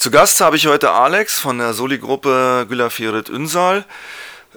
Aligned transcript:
Zu 0.00 0.10
Gast 0.10 0.40
habe 0.40 0.56
ich 0.56 0.66
heute 0.66 0.92
Alex 0.92 1.38
von 1.38 1.58
der 1.58 1.74
Soli-Gruppe 1.74 2.64
Gülafirit 2.66 3.28
Ünsal. 3.28 3.84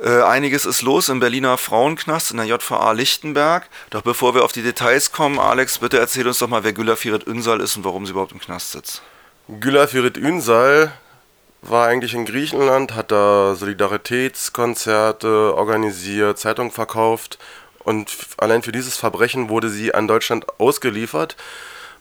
Äh, 0.02 0.22
einiges 0.22 0.66
ist 0.66 0.84
los 0.84 1.10
im 1.10 1.20
Berliner 1.20 1.58
Frauenknast 1.58 2.32
in 2.32 2.38
der 2.38 2.46
JVA 2.46 2.94
Lichtenberg. 2.94 3.68
Doch 3.90 4.04
bevor 4.04 4.36
wir 4.36 4.46
auf 4.46 4.54
die 4.54 4.62
Details 4.62 5.12
kommen, 5.12 5.40
Alex, 5.40 5.80
bitte 5.80 6.00
erzähl 6.00 6.30
uns 6.30 6.40
doch 6.40 6.48
mal, 6.48 6.64
wer 6.64 6.72
Gülafirit 6.72 7.28
Ünsal 7.28 7.60
ist 7.60 7.76
und 7.76 7.84
warum 7.84 8.06
sie 8.06 8.14
überhaupt 8.14 8.32
im 8.32 8.40
Knast 8.40 8.72
sitzt. 8.72 9.02
Gülafirit 9.50 10.16
Ünsal 10.16 10.94
war 11.62 11.90
eigentlich 11.90 12.14
in 12.14 12.24
Griechenland, 12.24 12.96
hat 12.96 13.12
da 13.12 13.56
Solidaritätskonzerte 13.56 15.58
organisiert, 15.58 16.40
Zeitung 16.40 16.72
verkauft 16.72 17.38
und 17.80 18.16
allein 18.38 18.64
für 18.64 18.72
dieses 18.72 18.96
Verbrechen 18.96 19.50
wurde 19.50 19.68
sie 19.68 19.94
an 19.94 20.08
Deutschland 20.08 20.46
ausgeliefert 20.58 21.36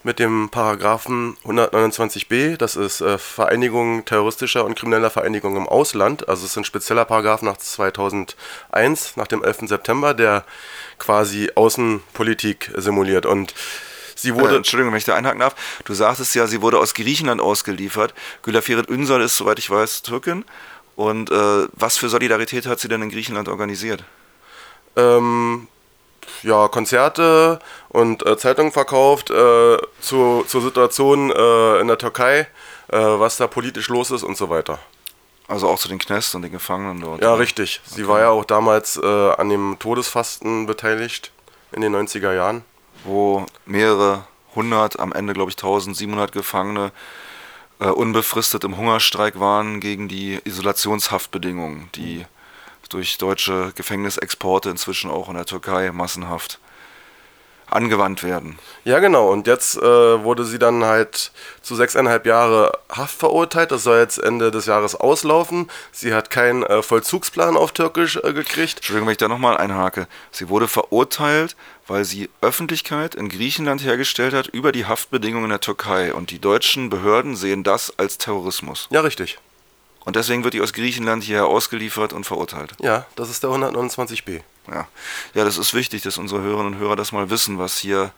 mit 0.05 0.19
dem 0.19 0.49
Paragraphen 0.51 1.37
129b, 1.45 2.57
das 2.57 2.77
ist 2.77 3.01
äh, 3.01 3.19
Vereinigung 3.19 4.05
terroristischer 4.05 4.65
und 4.65 4.75
krimineller 4.75 5.11
Vereinigungen 5.11 5.59
im 5.59 5.69
Ausland. 5.69 6.29
Also 6.29 6.45
es 6.45 6.53
ist 6.53 6.57
ein 6.57 6.65
spezieller 6.65 7.05
Paragraph 7.05 7.43
nach 7.43 7.57
2001, 7.57 9.17
nach 9.17 9.27
dem 9.27 9.45
11. 9.45 9.69
September, 9.69 10.15
der 10.15 10.45
quasi 10.99 11.51
Außenpolitik 11.55 12.73
simuliert. 12.77 13.27
Und 13.27 13.55
sie 14.17 14.35
wurde... 14.35 14.55
Äh, 14.55 14.57
Entschuldigung, 14.59 14.93
wenn 14.93 14.99
ich 14.99 15.05
da 15.05 15.15
einhaken 15.15 15.41
darf. 15.41 15.55
Du 15.85 15.95
sagtest 15.95 16.35
ja, 16.35 16.47
sie 16.47 16.63
wurde 16.63 16.79
aus 16.79 16.95
Griechenland 16.95 17.41
ausgeliefert. 17.41 18.15
Gülafiret 18.43 18.89
Ünsal 18.89 19.23
ist, 19.23 19.37
soweit 19.37 19.59
ich 19.59 19.71
weiß, 19.71 20.03
Türkin. 20.03 20.45
Und 20.97 21.31
äh, 21.31 21.67
was 21.73 21.97
für 21.97 22.09
Solidarität 22.09 22.67
hat 22.67 22.81
sie 22.81 22.89
denn 22.89 23.03
in 23.03 23.11
Griechenland 23.11 23.49
organisiert? 23.49 24.05
Ähm, 24.97 25.69
ja, 26.43 26.69
Konzerte 26.69 27.59
und 27.89 28.25
äh, 28.27 28.37
Zeitungen 28.37 28.73
verkauft 28.73 29.31
äh, 29.31 29.79
zu, 30.01 30.45
zur 30.47 30.63
Situation 30.63 31.31
äh, 31.31 31.81
in 31.81 31.89
der 31.89 31.99
Türkei, 31.99 32.47
äh, 32.89 32.99
was 32.99 33.37
da 33.37 33.47
politisch 33.47 33.89
los 33.89 34.11
ist 34.11 34.23
und 34.23 34.37
so 34.37 34.51
weiter. 34.51 34.79
Also 35.49 35.69
auch 35.69 35.79
zu 35.79 35.89
den 35.89 35.99
Knästen 35.99 36.39
und 36.39 36.43
den 36.43 36.53
Gefangenen 36.53 37.01
dort? 37.01 37.23
Ja, 37.23 37.35
richtig. 37.35 37.81
Sie 37.85 38.03
okay. 38.03 38.13
war 38.13 38.21
ja 38.21 38.31
auch 38.31 38.45
damals 38.45 38.97
äh, 38.97 39.31
an 39.33 39.49
dem 39.49 39.77
Todesfasten 39.79 40.67
beteiligt 40.67 41.33
in 41.73 41.83
den 41.83 41.95
90er 41.95 42.33
Jahren. 42.33 42.65
Wo 43.05 43.47
mehrere 43.67 44.25
hundert, 44.55 45.01
am 45.01 45.13
Ende 45.13 45.33
glaube 45.33 45.51
ich 45.51 45.57
1700 45.57 46.33
Gefangene 46.33 46.93
äh, 47.81 47.87
unbefristet 47.87 48.65
im 48.65 48.77
Hungerstreik 48.77 49.41
waren 49.41 49.81
gegen 49.81 50.09
die 50.09 50.41
Isolationshaftbedingungen, 50.45 51.91
die 51.95 52.19
mhm 52.19 52.32
durch 52.93 53.19
deutsche 53.19 53.73
Gefängnisexporte 53.75 54.71
inzwischen 54.71 55.11
auch 55.11 55.29
in 55.29 55.35
der 55.35 55.47
Türkei 55.47 55.91
massenhaft 55.93 56.59
angewandt 57.73 58.23
werden. 58.23 58.59
Ja, 58.85 58.99
genau. 58.99 59.31
Und 59.31 59.47
jetzt 59.47 59.77
äh, 59.77 59.81
wurde 59.81 60.45
sie 60.45 60.59
dann 60.59 60.85
halt 60.85 61.33
zu 61.63 61.75
sechseinhalb 61.75 62.27
Jahre 62.27 62.79
Haft 62.91 63.19
verurteilt. 63.19 63.73
Das 63.73 63.85
soll 63.85 63.99
jetzt 63.99 64.19
Ende 64.19 64.51
des 64.51 64.67
Jahres 64.67 64.95
auslaufen. 64.95 65.71
Sie 65.91 66.15
hat 66.15 66.31
keinen 66.31 66.63
äh, 66.63 66.83
Vollzugsplan 66.83 67.57
auf 67.57 67.73
Türkisch 67.73 68.17
äh, 68.17 68.33
gekriegt. 68.33 68.77
Entschuldigung, 68.77 69.07
wenn 69.09 69.13
ich 69.13 69.19
da 69.19 69.29
nochmal 69.29 69.57
einhake. 69.57 70.07
Sie 70.31 70.49
wurde 70.49 70.69
verurteilt, 70.69 71.57
weil 71.87 72.05
sie 72.05 72.29
Öffentlichkeit 72.41 73.15
in 73.15 73.29
Griechenland 73.29 73.83
hergestellt 73.83 74.35
hat 74.35 74.49
über 74.49 74.73
die 74.73 74.87
Haftbedingungen 74.87 75.45
in 75.45 75.51
der 75.51 75.61
Türkei. 75.61 76.13
Und 76.13 76.31
die 76.31 76.39
deutschen 76.39 76.91
Behörden 76.91 77.37
sehen 77.37 77.65
das 77.65 77.99
als 77.99 78.19
Terrorismus. 78.19 78.89
Ja, 78.91 79.01
richtig. 79.01 79.39
Und 80.05 80.17
deswegen 80.17 80.45
wird 80.45 80.55
die 80.55 80.61
aus 80.61 80.73
Griechenland 80.73 81.23
hierher 81.23 81.47
ausgeliefert 81.47 82.13
und 82.13 82.25
verurteilt. 82.25 82.73
Ja, 82.81 83.07
das 83.17 83.31
ist 83.31 83.43
der 83.43 83.51
129b. 83.51 84.41
Ja. 84.69 84.89
ja, 85.35 85.45
das 85.45 85.59
ist 85.59 85.75
wichtig, 85.75 86.03
dass 86.03 86.19
unsere 86.19 86.43
Hörerinnen 86.43 86.75
und 86.75 86.79
Hörer 86.79 86.97
das 86.97 87.13
mal 87.13 87.31
wissen, 87.31 87.59
was 87.59 87.79
hier 87.79 88.13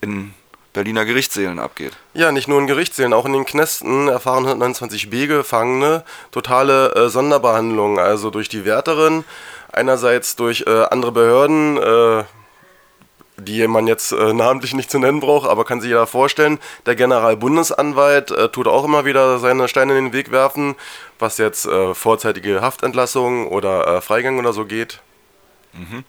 in 0.00 0.34
Berliner 0.74 1.04
Gerichtssälen 1.04 1.58
abgeht. 1.58 1.92
Ja, 2.14 2.32
nicht 2.32 2.48
nur 2.48 2.58
in 2.58 2.66
Gerichtssälen, 2.66 3.12
auch 3.12 3.26
in 3.26 3.32
den 3.32 3.44
Knästen 3.44 4.08
erfahren 4.08 4.44
129b 4.44 5.28
Gefangene 5.28 6.04
totale 6.32 6.94
äh, 6.94 7.08
Sonderbehandlung, 7.08 7.98
also 7.98 8.30
durch 8.30 8.48
die 8.48 8.64
Wärterin, 8.64 9.24
einerseits 9.72 10.34
durch 10.34 10.64
äh, 10.66 10.84
andere 10.90 11.12
Behörden, 11.12 11.78
äh, 11.78 12.24
die 13.36 13.66
man 13.66 13.86
jetzt 13.86 14.12
äh, 14.12 14.32
namentlich 14.32 14.74
nicht 14.74 14.90
zu 14.90 14.98
nennen 14.98 15.20
braucht, 15.20 15.48
aber 15.48 15.64
kann 15.64 15.80
sich 15.80 15.90
ja 15.90 16.06
vorstellen, 16.06 16.58
der 16.86 16.94
Generalbundesanwalt 16.94 18.30
äh, 18.30 18.48
tut 18.48 18.68
auch 18.68 18.84
immer 18.84 19.04
wieder 19.04 19.38
seine 19.38 19.68
Steine 19.68 19.98
in 19.98 20.06
den 20.06 20.12
Weg 20.12 20.30
werfen, 20.30 20.76
was 21.18 21.38
jetzt 21.38 21.66
äh, 21.66 21.94
vorzeitige 21.94 22.60
Haftentlassung 22.60 23.48
oder 23.48 23.86
äh, 23.86 24.00
Freigang 24.00 24.38
oder 24.38 24.52
so 24.52 24.64
geht. 24.64 25.00
Mhm. 25.72 26.04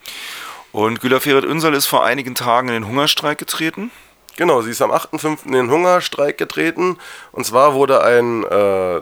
Und 0.72 1.02
Güler 1.02 1.22
Ferit 1.22 1.46
Ünsal 1.46 1.74
ist 1.74 1.88
vor 1.88 2.04
einigen 2.06 2.36
Tagen 2.36 2.68
in 2.68 2.74
den 2.74 2.88
Hungerstreik 2.88 3.38
getreten. 3.38 3.92
Genau, 4.38 4.62
sie 4.62 4.72
ist 4.72 4.82
am 4.82 4.92
8.5. 4.92 5.46
in 5.46 5.54
den 5.54 5.72
Hungerstreik 5.72 6.38
getreten. 6.38 6.98
Und 7.32 7.46
zwar 7.46 7.74
wurde 7.74 8.04
ein 8.04 8.44
äh, 8.44 9.02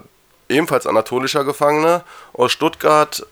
ebenfalls 0.49 0.85
anatolischer 0.85 1.43
Gefangener 1.43 2.03
aus 2.33 2.51
Stuttgart 2.51 3.25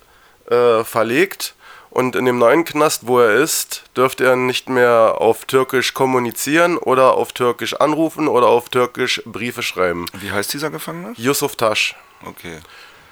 äh, 0.49 0.83
verlegt 0.83 1.53
und 1.91 2.15
in 2.15 2.25
dem 2.25 2.39
neuen 2.39 2.63
Knast, 2.63 3.05
wo 3.05 3.19
er 3.19 3.35
ist, 3.35 3.83
dürfte 3.95 4.25
er 4.25 4.37
nicht 4.37 4.69
mehr 4.69 5.15
auf 5.19 5.43
Türkisch 5.45 5.93
kommunizieren 5.93 6.77
oder 6.77 7.15
auf 7.15 7.33
Türkisch 7.33 7.75
anrufen 7.75 8.29
oder 8.29 8.47
auf 8.47 8.69
Türkisch 8.69 9.21
Briefe 9.25 9.61
schreiben. 9.61 10.05
Wie 10.13 10.31
heißt 10.31 10.53
dieser 10.53 10.71
Gefangene? 10.71 11.13
Yusuf 11.17 11.57
Tasch. 11.57 11.95
Okay. 12.25 12.59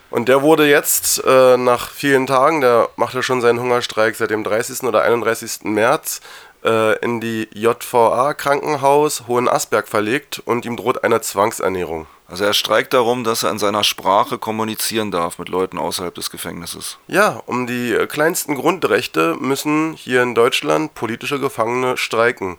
Und 0.09 0.28
der 0.28 0.41
wurde 0.41 0.68
jetzt 0.68 1.22
äh, 1.25 1.57
nach 1.57 1.91
vielen 1.91 2.25
Tagen, 2.25 2.62
der 2.62 2.89
machte 2.95 3.22
schon 3.22 3.41
seinen 3.41 3.59
Hungerstreik 3.59 4.16
seit 4.16 4.31
dem 4.31 4.44
30. 4.44 4.84
oder 4.84 5.03
31. 5.03 5.63
März, 5.63 6.22
äh, 6.63 6.97
in 6.99 7.21
die 7.21 7.47
JVA 7.53 8.33
Krankenhaus 8.33 9.27
Hohenasberg 9.27 9.87
verlegt 9.87 10.41
und 10.45 10.65
ihm 10.65 10.75
droht 10.75 11.03
eine 11.03 11.21
Zwangsernährung. 11.21 12.07
Also 12.27 12.43
er 12.43 12.53
streikt 12.53 12.93
darum, 12.93 13.23
dass 13.23 13.43
er 13.43 13.49
in 13.49 13.57
seiner 13.57 13.83
Sprache 13.83 14.37
kommunizieren 14.37 15.09
darf 15.09 15.39
mit 15.39 15.49
Leuten 15.49 15.79
außerhalb 15.79 16.13
des 16.13 16.29
Gefängnisses. 16.29 16.99
Ja, 17.07 17.41
um 17.47 17.65
die 17.65 17.93
äh, 17.93 18.05
kleinsten 18.05 18.55
Grundrechte 18.55 19.35
müssen 19.39 19.93
hier 19.93 20.21
in 20.21 20.35
Deutschland 20.35 20.93
politische 20.93 21.39
Gefangene 21.39 21.97
streiken. 21.97 22.57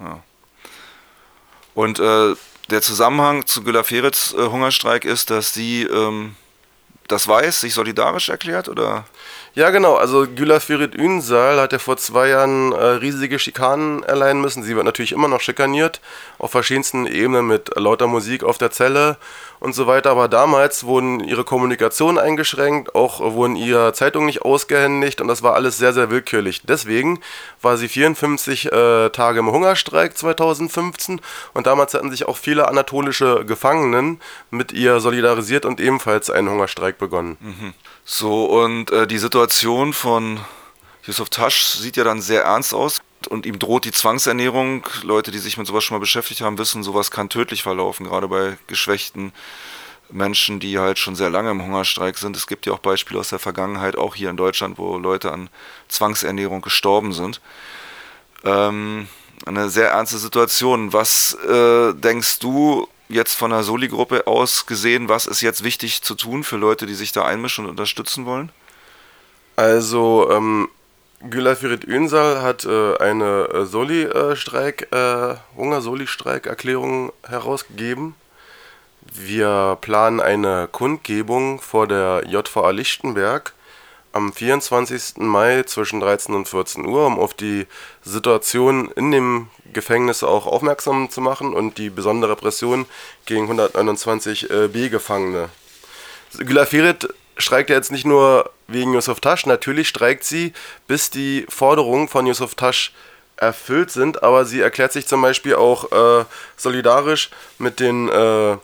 Ja. 0.00 0.20
Und 1.74 2.00
äh, 2.00 2.34
der 2.70 2.82
Zusammenhang 2.82 3.46
zu 3.46 3.62
Güla 3.62 3.84
Feritz 3.84 4.34
äh, 4.36 4.46
Hungerstreik 4.48 5.04
ist, 5.04 5.30
dass 5.30 5.54
sie 5.54 5.84
ähm, 5.84 6.34
das 7.08 7.28
weiß, 7.28 7.60
sich 7.60 7.74
solidarisch 7.74 8.28
erklärt, 8.28 8.68
oder? 8.68 9.04
Ja, 9.54 9.68
genau. 9.68 9.96
Also 9.96 10.26
Güla 10.26 10.60
Ferit 10.60 10.94
Ünsal 10.94 11.60
hat 11.60 11.72
ja 11.72 11.78
vor 11.78 11.98
zwei 11.98 12.28
Jahren 12.28 12.72
äh, 12.72 12.84
riesige 12.84 13.38
Schikanen 13.38 14.02
erleiden 14.02 14.40
müssen. 14.40 14.62
Sie 14.62 14.74
wird 14.74 14.86
natürlich 14.86 15.12
immer 15.12 15.28
noch 15.28 15.42
schikaniert, 15.42 16.00
auf 16.38 16.52
verschiedensten 16.52 17.06
Ebenen 17.06 17.46
mit 17.46 17.76
lauter 17.76 18.06
Musik 18.06 18.44
auf 18.44 18.56
der 18.56 18.70
Zelle 18.70 19.18
und 19.60 19.74
so 19.74 19.86
weiter. 19.86 20.10
Aber 20.10 20.28
damals 20.28 20.84
wurden 20.84 21.20
ihre 21.20 21.44
Kommunikation 21.44 22.18
eingeschränkt, 22.18 22.94
auch 22.94 23.20
wurden 23.20 23.54
ihre 23.54 23.92
Zeitungen 23.92 24.24
nicht 24.24 24.40
ausgehändigt 24.40 25.20
und 25.20 25.28
das 25.28 25.42
war 25.42 25.52
alles 25.52 25.76
sehr, 25.76 25.92
sehr 25.92 26.10
willkürlich. 26.10 26.62
Deswegen 26.64 27.20
war 27.60 27.76
sie 27.76 27.88
54 27.88 28.72
äh, 28.72 29.10
Tage 29.10 29.40
im 29.40 29.52
Hungerstreik 29.52 30.16
2015 30.16 31.20
und 31.52 31.66
damals 31.66 31.92
hatten 31.92 32.10
sich 32.10 32.26
auch 32.26 32.38
viele 32.38 32.68
anatolische 32.68 33.44
Gefangenen 33.44 34.18
mit 34.50 34.72
ihr 34.72 34.98
solidarisiert 35.00 35.66
und 35.66 35.78
ebenfalls 35.78 36.30
einen 36.30 36.48
Hungerstreik 36.48 36.91
begonnen. 36.98 37.36
Mhm. 37.40 37.74
So, 38.04 38.46
und 38.46 38.90
äh, 38.90 39.06
die 39.06 39.18
Situation 39.18 39.92
von 39.92 40.40
Yusuf 41.04 41.30
Tasch 41.30 41.64
sieht 41.64 41.96
ja 41.96 42.04
dann 42.04 42.20
sehr 42.20 42.44
ernst 42.44 42.74
aus 42.74 43.02
und 43.28 43.46
ihm 43.46 43.58
droht 43.58 43.84
die 43.84 43.92
Zwangsernährung. 43.92 44.86
Leute, 45.02 45.30
die 45.30 45.38
sich 45.38 45.56
mit 45.56 45.66
sowas 45.66 45.84
schon 45.84 45.96
mal 45.96 46.00
beschäftigt 46.00 46.40
haben, 46.40 46.58
wissen, 46.58 46.82
sowas 46.82 47.10
kann 47.10 47.28
tödlich 47.28 47.62
verlaufen, 47.62 48.06
gerade 48.06 48.28
bei 48.28 48.56
geschwächten 48.66 49.32
Menschen, 50.10 50.60
die 50.60 50.78
halt 50.78 50.98
schon 50.98 51.16
sehr 51.16 51.30
lange 51.30 51.50
im 51.50 51.62
Hungerstreik 51.62 52.18
sind. 52.18 52.36
Es 52.36 52.46
gibt 52.46 52.66
ja 52.66 52.72
auch 52.72 52.78
Beispiele 52.78 53.18
aus 53.18 53.30
der 53.30 53.38
Vergangenheit, 53.38 53.96
auch 53.96 54.14
hier 54.14 54.30
in 54.30 54.36
Deutschland, 54.36 54.78
wo 54.78 54.98
Leute 54.98 55.32
an 55.32 55.48
Zwangsernährung 55.88 56.60
gestorben 56.60 57.12
sind. 57.12 57.40
Ähm, 58.44 59.08
eine 59.46 59.70
sehr 59.70 59.90
ernste 59.90 60.18
Situation. 60.18 60.92
Was 60.92 61.34
äh, 61.48 61.94
denkst 61.94 62.38
du 62.40 62.88
jetzt 63.08 63.34
von 63.34 63.50
der 63.50 63.62
Soli-Gruppe 63.62 64.26
aus 64.26 64.66
gesehen, 64.66 65.08
was 65.08 65.26
ist 65.26 65.40
jetzt 65.40 65.64
wichtig 65.64 66.02
zu 66.02 66.14
tun 66.14 66.44
für 66.44 66.56
Leute, 66.56 66.86
die 66.86 66.94
sich 66.94 67.12
da 67.12 67.24
einmischen 67.24 67.64
und 67.64 67.70
unterstützen 67.70 68.26
wollen? 68.26 68.50
Also, 69.56 70.30
ähm, 70.30 70.68
Gülafirit 71.28 71.84
Ünsal 71.84 72.42
hat 72.42 72.64
äh, 72.64 72.96
eine 72.96 73.48
äh, 73.52 73.64
Soli-Streik, 73.64 74.88
äh, 74.92 75.36
Hunger-Soli-Streik-Erklärung 75.56 77.12
herausgegeben. 77.28 78.14
Wir 79.12 79.78
planen 79.80 80.20
eine 80.20 80.68
Kundgebung 80.70 81.60
vor 81.60 81.86
der 81.86 82.24
JVA 82.26 82.70
Lichtenberg 82.70 83.52
am 84.12 84.32
24. 84.32 85.16
Mai 85.16 85.62
zwischen 85.64 86.00
13 86.00 86.34
und 86.34 86.48
14 86.48 86.86
Uhr, 86.86 87.06
um 87.06 87.18
auf 87.18 87.34
die 87.34 87.66
Situation 88.02 88.90
in 88.92 89.10
dem 89.10 89.48
Gefängnis 89.72 90.22
auch 90.22 90.46
aufmerksam 90.46 91.10
zu 91.10 91.20
machen 91.20 91.54
und 91.54 91.78
die 91.78 91.90
besondere 91.90 92.32
Repression 92.32 92.86
gegen 93.26 93.50
129b-Gefangene. 93.50 95.48
Gülafirit 96.38 97.08
streikt 97.36 97.70
ja 97.70 97.76
jetzt 97.76 97.92
nicht 97.92 98.06
nur 98.06 98.50
wegen 98.68 98.94
Yusuf 98.94 99.20
Tasch, 99.20 99.46
natürlich 99.46 99.88
streikt 99.88 100.24
sie, 100.24 100.52
bis 100.86 101.10
die 101.10 101.46
Forderungen 101.48 102.08
von 102.08 102.26
Yusuf 102.26 102.54
Tasch 102.54 102.92
erfüllt 103.36 103.90
sind, 103.90 104.22
aber 104.22 104.44
sie 104.44 104.60
erklärt 104.60 104.92
sich 104.92 105.06
zum 105.06 105.20
Beispiel 105.22 105.56
auch 105.56 105.90
äh, 105.90 106.24
solidarisch 106.56 107.30
mit 107.58 107.80
den 107.80 108.08
äh, 108.08 108.56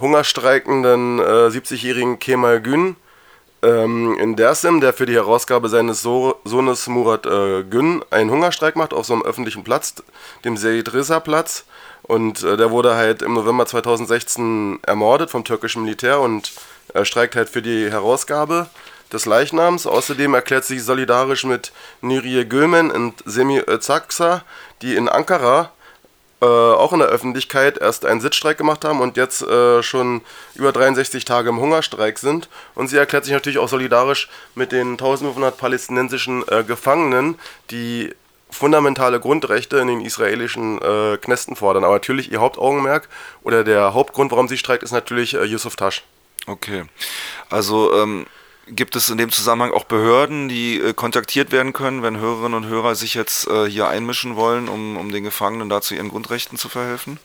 hungerstreikenden 0.00 1.18
äh, 1.18 1.22
70-jährigen 1.22 2.18
Kemal 2.18 2.60
Gün 2.60 2.96
ähm, 3.64 4.16
in 4.18 4.36
Dersim, 4.36 4.80
der 4.80 4.92
für 4.92 5.06
die 5.06 5.14
Herausgabe 5.14 5.68
seines 5.68 6.02
so 6.02 6.36
Sohnes 6.44 6.86
Murat 6.86 7.26
äh, 7.26 7.64
Gün 7.64 8.04
einen 8.10 8.30
Hungerstreik 8.30 8.76
macht 8.76 8.92
auf 8.92 9.06
so 9.06 9.14
einem 9.14 9.22
öffentlichen 9.22 9.64
Platz, 9.64 9.94
dem 10.44 10.56
Seyid 10.56 10.92
Reza 10.92 11.20
Platz. 11.20 11.64
Und 12.02 12.42
äh, 12.42 12.56
der 12.56 12.70
wurde 12.70 12.94
halt 12.94 13.22
im 13.22 13.34
November 13.34 13.66
2016 13.66 14.80
ermordet 14.82 15.30
vom 15.30 15.44
türkischen 15.44 15.82
Militär 15.82 16.20
und 16.20 16.52
äh, 16.92 17.04
streikt 17.04 17.34
halt 17.34 17.48
für 17.48 17.62
die 17.62 17.90
Herausgabe 17.90 18.68
des 19.12 19.24
Leichnams. 19.24 19.86
Außerdem 19.86 20.34
erklärt 20.34 20.64
sich 20.64 20.82
solidarisch 20.82 21.44
mit 21.44 21.72
Nuriye 22.02 22.44
Gülmen 22.46 22.90
und 22.90 23.22
Semi 23.24 23.62
Özaksa, 23.66 24.42
die 24.82 24.94
in 24.94 25.08
Ankara 25.08 25.70
äh, 26.44 26.74
auch 26.74 26.92
in 26.92 26.98
der 26.98 27.08
Öffentlichkeit 27.08 27.78
erst 27.78 28.04
einen 28.04 28.20
Sitzstreik 28.20 28.58
gemacht 28.58 28.84
haben 28.84 29.00
und 29.00 29.16
jetzt 29.16 29.40
äh, 29.42 29.82
schon 29.82 30.20
über 30.54 30.72
63 30.72 31.24
Tage 31.24 31.48
im 31.48 31.58
Hungerstreik 31.58 32.18
sind. 32.18 32.50
Und 32.74 32.88
sie 32.88 32.98
erklärt 32.98 33.24
sich 33.24 33.32
natürlich 33.32 33.58
auch 33.58 33.68
solidarisch 33.68 34.28
mit 34.54 34.70
den 34.70 34.92
1500 34.92 35.56
palästinensischen 35.56 36.46
äh, 36.48 36.62
Gefangenen, 36.62 37.36
die 37.70 38.14
fundamentale 38.50 39.20
Grundrechte 39.20 39.78
in 39.78 39.88
den 39.88 40.00
israelischen 40.02 40.80
äh, 40.82 41.16
Knästen 41.16 41.56
fordern. 41.56 41.82
Aber 41.82 41.94
natürlich 41.94 42.30
ihr 42.30 42.40
Hauptaugenmerk 42.40 43.08
oder 43.42 43.64
der 43.64 43.94
Hauptgrund, 43.94 44.30
warum 44.30 44.46
sie 44.46 44.58
streikt, 44.58 44.82
ist 44.82 44.92
natürlich 44.92 45.34
äh, 45.34 45.44
Yusuf 45.44 45.76
Tasch. 45.76 46.02
Okay. 46.46 46.84
Also 47.48 47.94
ähm, 47.94 48.26
Gibt 48.66 48.96
es 48.96 49.10
in 49.10 49.18
dem 49.18 49.30
Zusammenhang 49.30 49.72
auch 49.72 49.84
Behörden, 49.84 50.48
die 50.48 50.80
äh, 50.80 50.94
kontaktiert 50.94 51.52
werden 51.52 51.72
können, 51.72 52.02
wenn 52.02 52.18
Hörerinnen 52.18 52.54
und 52.54 52.66
Hörer 52.66 52.94
sich 52.94 53.14
jetzt 53.14 53.46
äh, 53.46 53.66
hier 53.68 53.88
einmischen 53.88 54.36
wollen, 54.36 54.68
um, 54.68 54.96
um 54.96 55.12
den 55.12 55.24
Gefangenen 55.24 55.68
da 55.68 55.80
zu 55.82 55.94
ihren 55.94 56.08
Grundrechten 56.08 56.56
zu 56.56 56.68
verhelfen? 56.68 57.18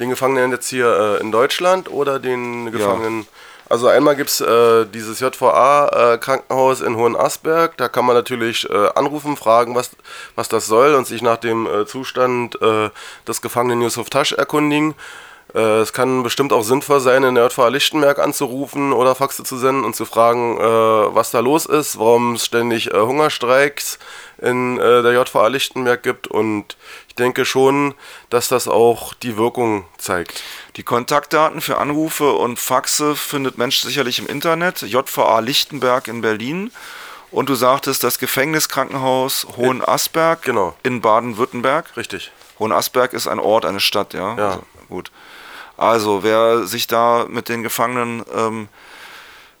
Den 0.00 0.10
Gefangenen 0.10 0.50
jetzt 0.50 0.68
hier 0.68 1.18
äh, 1.18 1.20
in 1.20 1.30
Deutschland 1.30 1.88
oder 1.88 2.18
den 2.18 2.72
Gefangenen? 2.72 3.20
Ja. 3.20 3.26
Also 3.72 3.88
einmal 3.88 4.16
gibt 4.16 4.28
es 4.28 4.40
äh, 4.42 4.84
dieses 4.86 5.20
JVA-Krankenhaus 5.20 6.82
äh, 6.82 6.86
in 6.86 6.96
Hohenasperg. 6.96 7.76
Da 7.78 7.88
kann 7.88 8.04
man 8.04 8.14
natürlich 8.14 8.68
äh, 8.68 8.88
anrufen, 8.94 9.36
fragen, 9.36 9.74
was, 9.74 9.92
was 10.34 10.48
das 10.50 10.66
soll 10.66 10.94
und 10.94 11.06
sich 11.06 11.22
nach 11.22 11.38
dem 11.38 11.66
Zustand 11.86 12.58
des 12.60 13.40
Gefangenen 13.40 13.80
Yusuf 13.80 14.10
Tasch 14.10 14.32
erkundigen. 14.32 14.94
Äh, 15.54 15.80
es 15.80 15.92
kann 15.92 16.22
bestimmt 16.22 16.52
auch 16.52 16.62
sinnvoll 16.62 17.00
sein, 17.00 17.24
in 17.24 17.34
der 17.34 17.46
JVA 17.46 17.68
Lichtenberg 17.68 18.18
anzurufen 18.18 18.92
oder 18.92 19.14
Faxe 19.14 19.44
zu 19.44 19.56
senden 19.56 19.84
und 19.84 19.94
zu 19.94 20.04
fragen, 20.04 20.58
äh, 20.58 20.62
was 20.62 21.30
da 21.30 21.40
los 21.40 21.66
ist, 21.66 21.98
warum 21.98 22.34
es 22.34 22.46
ständig 22.46 22.92
äh, 22.92 23.00
Hungerstreiks 23.00 23.98
in 24.38 24.76
der 24.78 25.12
JVA 25.12 25.46
Lichtenberg 25.46 26.02
gibt. 26.02 26.26
Und 26.26 26.76
ich 27.06 27.14
denke 27.14 27.44
schon, 27.44 27.94
dass 28.28 28.48
das 28.48 28.66
auch 28.66 29.14
die 29.14 29.36
Wirkung 29.36 29.84
zeigt. 29.98 30.42
Die 30.74 30.82
Kontaktdaten 30.82 31.60
für 31.60 31.78
Anrufe 31.78 32.32
und 32.32 32.58
Faxe 32.58 33.14
findet 33.14 33.56
Mensch 33.56 33.78
sicherlich 33.82 34.18
im 34.18 34.26
Internet. 34.26 34.82
JVA 34.82 35.38
Lichtenberg 35.38 36.08
in 36.08 36.22
Berlin. 36.22 36.72
Und 37.30 37.48
du 37.48 37.54
sagtest 37.54 38.02
das 38.02 38.18
Gefängniskrankenhaus 38.18 39.46
Hohenasperg 39.56 40.42
genau. 40.42 40.74
in 40.82 41.00
Baden-Württemberg. 41.00 41.96
Richtig. 41.96 42.32
Hohenasperg 42.58 43.12
ist 43.12 43.28
ein 43.28 43.38
Ort, 43.38 43.64
eine 43.64 43.80
Stadt, 43.80 44.12
ja. 44.12 44.36
Ja. 44.36 44.48
Also, 44.48 44.62
gut. 44.92 45.10
Also 45.76 46.22
wer 46.22 46.66
sich 46.66 46.86
da 46.86 47.26
mit 47.28 47.48
den 47.48 47.62
Gefangenen, 47.62 48.24
ähm, 48.34 48.68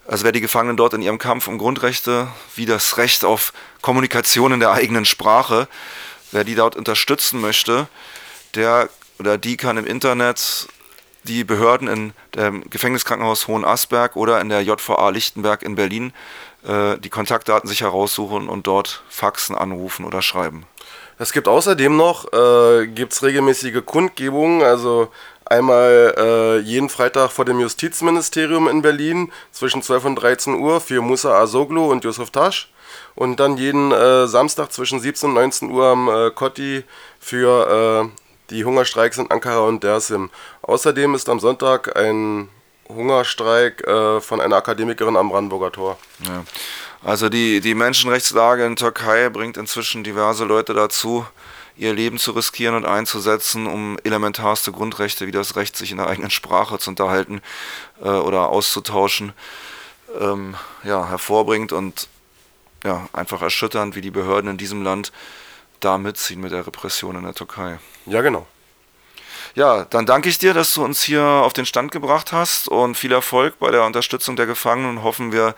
also 0.06 0.24
wer 0.24 0.32
die 0.32 0.40
Gefangenen 0.40 0.76
dort 0.76 0.94
in 0.94 1.02
ihrem 1.02 1.18
Kampf 1.18 1.48
um 1.48 1.58
Grundrechte, 1.58 2.28
wie 2.54 2.66
das 2.66 2.96
Recht 2.96 3.24
auf 3.24 3.52
Kommunikation 3.80 4.52
in 4.52 4.60
der 4.60 4.72
eigenen 4.72 5.04
Sprache, 5.04 5.68
wer 6.30 6.44
die 6.44 6.54
dort 6.54 6.76
unterstützen 6.76 7.40
möchte, 7.40 7.88
der 8.54 8.88
oder 9.18 9.38
die 9.38 9.56
kann 9.56 9.76
im 9.76 9.86
Internet 9.86 10.68
die 11.24 11.44
Behörden 11.44 11.88
in 11.88 12.12
dem 12.34 12.68
Gefängniskrankenhaus 12.68 13.46
Hohenasperg 13.46 14.16
oder 14.16 14.40
in 14.40 14.48
der 14.48 14.62
JVA 14.62 15.10
Lichtenberg 15.10 15.62
in 15.62 15.76
Berlin 15.76 16.12
äh, 16.66 16.98
die 16.98 17.10
Kontaktdaten 17.10 17.68
sich 17.68 17.82
heraussuchen 17.82 18.48
und 18.48 18.66
dort 18.66 19.02
faxen, 19.08 19.56
anrufen 19.56 20.04
oder 20.04 20.22
schreiben. 20.22 20.66
Es 21.18 21.32
gibt 21.32 21.46
außerdem 21.46 21.96
noch 21.96 22.32
äh, 22.32 22.86
gibt's 22.86 23.22
regelmäßige 23.22 23.84
Kundgebungen, 23.84 24.62
also 24.62 25.08
Einmal 25.52 26.14
äh, 26.16 26.58
jeden 26.60 26.88
Freitag 26.88 27.30
vor 27.30 27.44
dem 27.44 27.60
Justizministerium 27.60 28.68
in 28.68 28.80
Berlin 28.80 29.30
zwischen 29.50 29.82
12 29.82 30.06
und 30.06 30.14
13 30.16 30.54
Uhr 30.54 30.80
für 30.80 31.02
Musa 31.02 31.38
Asoglu 31.38 31.90
und 31.90 32.04
Yusuf 32.04 32.30
Tasch. 32.30 32.72
Und 33.14 33.38
dann 33.38 33.58
jeden 33.58 33.92
äh, 33.92 34.26
Samstag 34.26 34.72
zwischen 34.72 34.98
17 34.98 35.28
und 35.28 35.34
19 35.34 35.70
Uhr 35.70 35.86
am 35.88 36.08
äh, 36.08 36.30
Kotti 36.30 36.84
für 37.20 38.08
äh, 38.08 38.08
die 38.48 38.64
Hungerstreiks 38.64 39.18
in 39.18 39.30
Ankara 39.30 39.66
und 39.66 39.84
Dersim. 39.84 40.30
Außerdem 40.62 41.14
ist 41.14 41.28
am 41.28 41.38
Sonntag 41.38 41.98
ein 41.98 42.48
Hungerstreik 42.94 43.86
äh, 43.86 44.20
von 44.20 44.40
einer 44.40 44.56
Akademikerin 44.56 45.16
am 45.16 45.30
Brandenburger 45.30 45.72
Tor. 45.72 45.98
Ja. 46.26 46.44
Also 47.04 47.28
die, 47.28 47.60
die 47.60 47.74
Menschenrechtslage 47.74 48.64
in 48.64 48.76
Türkei 48.76 49.28
bringt 49.28 49.56
inzwischen 49.56 50.04
diverse 50.04 50.44
Leute 50.44 50.72
dazu, 50.72 51.26
ihr 51.76 51.92
Leben 51.94 52.18
zu 52.18 52.32
riskieren 52.32 52.76
und 52.76 52.86
einzusetzen, 52.86 53.66
um 53.66 53.98
elementarste 54.04 54.72
Grundrechte 54.72 55.26
wie 55.26 55.32
das 55.32 55.56
Recht, 55.56 55.76
sich 55.76 55.90
in 55.90 55.96
der 55.96 56.06
eigenen 56.06 56.30
Sprache 56.30 56.78
zu 56.78 56.90
unterhalten 56.90 57.42
äh, 58.02 58.08
oder 58.08 58.50
auszutauschen, 58.50 59.32
ähm, 60.20 60.54
ja, 60.84 61.08
hervorbringt 61.08 61.72
und 61.72 62.08
ja, 62.84 63.08
einfach 63.12 63.42
erschütternd, 63.42 63.96
wie 63.96 64.00
die 64.00 64.10
Behörden 64.10 64.50
in 64.50 64.56
diesem 64.58 64.82
Land 64.82 65.12
da 65.80 65.98
mitziehen 65.98 66.40
mit 66.40 66.52
der 66.52 66.66
Repression 66.66 67.16
in 67.16 67.24
der 67.24 67.34
Türkei. 67.34 67.78
Ja, 68.06 68.20
genau. 68.22 68.46
Ja, 69.54 69.84
dann 69.84 70.06
danke 70.06 70.30
ich 70.30 70.38
dir, 70.38 70.54
dass 70.54 70.72
du 70.72 70.82
uns 70.82 71.02
hier 71.02 71.22
auf 71.22 71.52
den 71.52 71.66
Stand 71.66 71.92
gebracht 71.92 72.32
hast 72.32 72.68
und 72.68 72.96
viel 72.96 73.12
Erfolg 73.12 73.58
bei 73.58 73.70
der 73.70 73.84
Unterstützung 73.84 74.34
der 74.34 74.46
Gefangenen 74.46 74.96
und 74.96 75.02
hoffen 75.02 75.30
wir, 75.30 75.54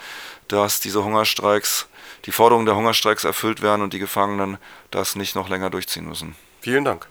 dass 0.49 0.81
diese 0.81 1.05
Hungerstreiks 1.05 1.87
die 2.25 2.33
Forderungen 2.33 2.67
der 2.67 2.75
Hungerstreiks 2.75 3.25
erfüllt 3.25 3.63
werden 3.63 3.83
und 3.83 3.93
die 3.93 3.99
Gefangenen 3.99 4.59
das 4.91 5.15
nicht 5.15 5.37
noch 5.37 5.49
länger 5.49 5.71
durchziehen 5.71 6.09
müssen. 6.09 6.35
Vielen 6.61 6.85
Dank. 6.85 7.07